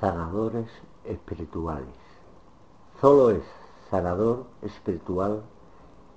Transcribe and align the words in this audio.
Sanadores 0.00 0.68
espirituales. 1.04 1.94
Solo 3.00 3.30
es 3.30 3.42
sanador 3.90 4.46
espiritual 4.62 5.42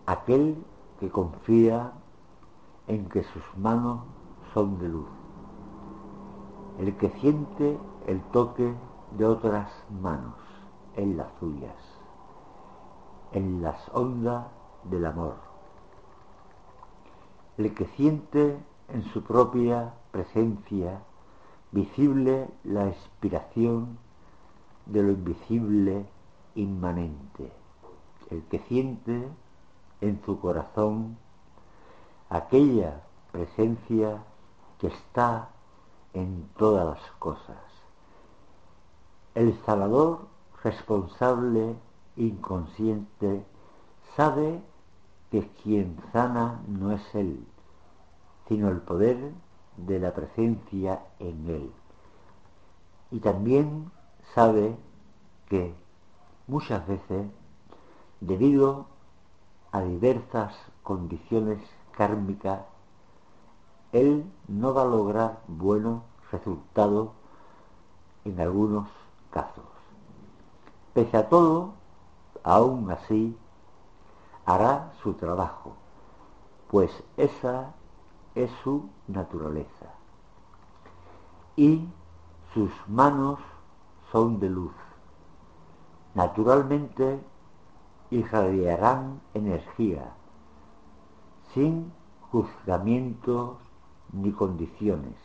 aquel 0.05 0.63
que 0.99 1.09
confía 1.09 1.93
en 2.87 3.07
que 3.09 3.23
sus 3.23 3.43
manos 3.57 4.01
son 4.53 4.79
de 4.79 4.89
luz, 4.89 5.07
el 6.79 6.97
que 6.97 7.09
siente 7.21 7.77
el 8.07 8.21
toque 8.31 8.73
de 9.17 9.25
otras 9.25 9.70
manos 10.01 10.35
en 10.95 11.17
las 11.17 11.27
suyas, 11.39 11.75
en 13.31 13.61
las 13.61 13.77
ondas 13.93 14.48
del 14.85 15.05
amor, 15.05 15.35
el 17.57 17.73
que 17.75 17.85
siente 17.85 18.57
en 18.87 19.03
su 19.13 19.21
propia 19.23 19.93
presencia 20.11 21.03
visible 21.71 22.47
la 22.63 22.87
inspiración 22.87 23.98
de 24.85 25.03
lo 25.03 25.12
invisible 25.12 26.05
inmanente, 26.55 27.51
el 28.31 28.43
que 28.43 28.59
siente 28.59 29.27
en 30.01 30.21
su 30.26 30.39
corazón 30.39 31.17
aquella 32.29 33.01
presencia 33.31 34.23
que 34.79 34.87
está 34.87 35.49
en 36.13 36.49
todas 36.57 36.85
las 36.85 37.11
cosas. 37.20 37.57
El 39.35 39.57
Salvador 39.65 40.27
responsable, 40.63 41.76
inconsciente, 42.17 43.45
sabe 44.15 44.61
que 45.31 45.48
quien 45.63 45.98
sana 46.11 46.61
no 46.67 46.91
es 46.91 47.15
él, 47.15 47.45
sino 48.48 48.70
el 48.70 48.81
poder 48.81 49.31
de 49.85 49.99
la 49.99 50.13
presencia 50.13 51.02
en 51.20 51.49
él. 51.49 51.72
Y 53.12 53.20
también 53.20 53.91
sabe 54.34 54.76
que 55.48 55.74
muchas 56.48 56.88
veces, 56.88 57.27
debido 58.22 58.85
a 59.72 59.82
diversas 59.82 60.54
condiciones 60.84 61.60
kármicas, 61.91 62.62
él 63.91 64.24
no 64.47 64.74
va 64.74 64.84
a 64.84 64.85
lograr 64.85 65.41
buenos 65.47 66.03
resultados 66.31 67.09
en 68.25 68.40
algunos 68.40 68.88
casos. 69.31 69.66
Pese 70.94 71.18
a 71.18 71.30
todo, 71.30 71.74
aún 72.44 72.91
así, 72.91 73.35
hará 74.46 74.91
su 75.03 75.13
trabajo, 75.13 75.74
pues 76.69 76.91
esa 77.18 77.74
es 78.44 78.51
su 78.63 78.90
naturaleza. 79.07 79.94
Y 81.56 81.85
sus 82.53 82.72
manos 82.88 83.40
son 84.12 84.40
de 84.40 84.50
luz. 84.50 84.73
Naturalmente 86.16 87.19
irradiarán 88.11 89.19
energía, 89.33 90.13
sin 91.53 91.91
juzgamientos 92.31 93.57
ni 94.13 94.31
condiciones, 94.31 95.16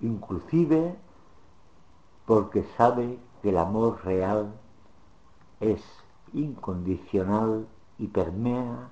inclusive 0.00 0.98
porque 2.26 2.64
sabe 2.76 3.18
que 3.40 3.50
el 3.50 3.58
amor 3.58 4.04
real 4.04 4.52
es 5.60 5.82
incondicional 6.32 7.68
y 7.98 8.08
permea 8.08 8.88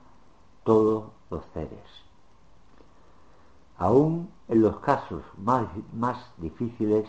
todos 0.64 1.10
los 1.30 1.44
seres. 1.52 2.11
Aún 3.82 4.30
en 4.46 4.62
los 4.62 4.78
casos 4.78 5.24
más, 5.36 5.66
más 5.92 6.16
difíciles, 6.36 7.04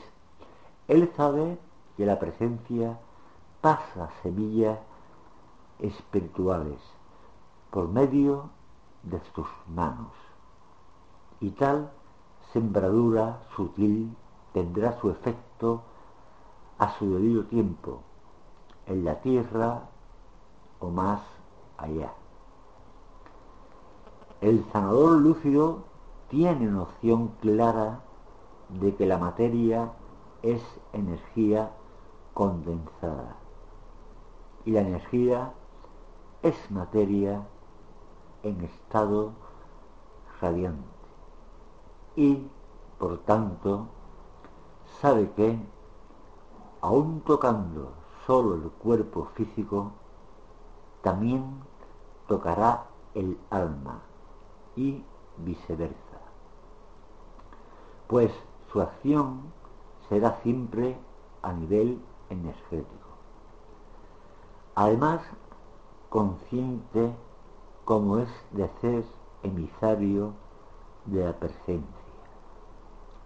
él 0.88 1.08
sabe 1.16 1.60
que 1.96 2.04
la 2.04 2.18
presencia 2.18 2.98
pasa 3.62 4.10
semillas 4.24 4.80
espirituales 5.78 6.80
por 7.70 7.90
medio 7.90 8.50
de 9.04 9.22
sus 9.36 9.46
manos. 9.68 10.14
Y 11.42 11.52
tal 11.52 11.92
sembradura 12.54 13.44
sutil 13.56 14.18
tendrá 14.52 15.00
su 15.00 15.12
efecto 15.12 15.84
a 16.80 16.90
su 16.98 17.14
debido 17.14 17.44
tiempo, 17.44 18.02
en 18.88 19.06
la 19.06 19.22
tierra 19.22 19.84
o 20.80 20.90
más 20.90 21.22
allá. 21.78 22.12
El 24.42 24.66
sanador 24.72 25.22
lúcido 25.22 25.93
tiene 26.34 26.66
noción 26.66 27.28
clara 27.42 28.02
de 28.70 28.96
que 28.96 29.06
la 29.06 29.20
materia 29.20 29.94
es 30.42 30.64
energía 30.92 31.72
condensada. 32.34 33.36
Y 34.66 34.72
la 34.72 34.82
energía 34.82 35.54
es 36.42 36.56
materia 36.72 37.46
en 38.42 38.62
estado 38.62 39.34
radiante. 40.42 40.90
Y 42.16 42.48
por 42.98 43.20
tanto 43.20 43.90
sabe 45.02 45.30
que 45.36 45.60
aun 46.82 47.22
tocando 47.22 47.92
solo 48.26 48.56
el 48.56 48.72
cuerpo 48.72 49.26
físico 49.36 49.92
también 51.04 51.60
tocará 52.28 52.88
el 53.14 53.38
alma 53.52 54.02
y 54.76 55.04
viceversa 55.38 56.13
pues 58.14 58.32
su 58.72 58.80
acción 58.80 59.42
será 60.08 60.40
siempre 60.44 60.96
a 61.42 61.52
nivel 61.52 62.00
energético. 62.30 63.08
Además, 64.76 65.22
consciente 66.12 67.12
como 67.86 68.20
es 68.20 68.30
de 68.52 68.70
ser 68.82 69.04
emisario 69.42 70.34
de 71.06 71.26
la 71.26 71.34
presencia. 71.34 72.04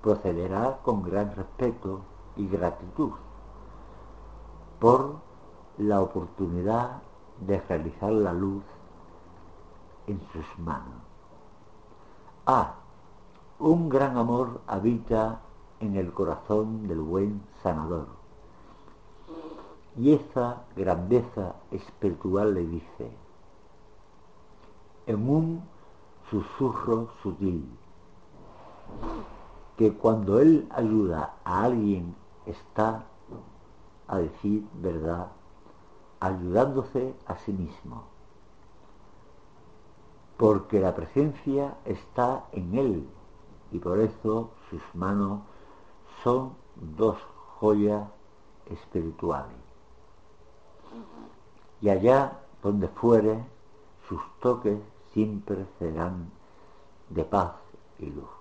Procederá 0.01 0.79
con 0.83 1.03
gran 1.03 1.35
respeto 1.35 1.99
y 2.37 2.47
gratitud 2.47 3.11
por 4.79 5.17
la 5.79 5.99
oportunidad 5.99 7.01
de 7.41 7.59
realizar 7.59 8.13
la 8.13 8.31
luz 8.31 8.63
en 10.07 10.21
sus 10.31 10.59
manos. 10.59 11.01
Ah, 12.45 12.76
un 13.59 13.90
gran 13.90 14.18
amor 14.18 14.62
habita 14.68 15.41
en 15.79 15.95
el 15.95 16.13
corazón 16.13 16.88
del 16.88 17.01
buen 17.01 17.41
sanador. 17.63 18.07
Y 19.97 20.13
esa 20.13 20.62
grandeza 20.75 21.56
espiritual 21.72 22.53
le 22.53 22.67
dice, 22.67 23.12
en 25.07 25.28
un 25.28 25.63
susurro 26.29 27.09
sutil, 27.23 27.67
que 29.76 29.91
cuando 29.93 30.40
él 30.40 30.67
ayuda 30.70 31.34
a 31.43 31.64
alguien 31.64 32.16
está 32.46 33.05
a 34.08 34.17
decir 34.20 34.67
verdad, 34.76 35.31
ayudándose 36.20 37.16
a 37.26 37.37
sí 37.37 37.53
mismo, 37.53 38.03
porque 40.37 40.79
la 40.79 40.93
presencia 40.93 41.76
está 41.85 42.46
en 42.52 42.78
él 42.78 43.09
y 43.72 43.79
por 43.79 43.99
eso 43.99 44.52
sus 44.69 44.81
manos 44.93 45.41
son 46.23 46.53
dos 46.75 47.17
joyas 47.59 48.08
espirituales. 48.66 49.58
Y 51.81 51.90
allá 51.90 52.40
donde 52.64 52.87
fuere, 52.87 53.43
sus 54.08 54.22
toques 54.40 54.79
siempre 55.14 55.66
serán 55.79 56.29
de 57.09 57.23
paz 57.23 57.53
y 57.99 58.08
luz. 58.08 58.36